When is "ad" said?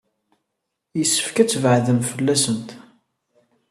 1.37-1.49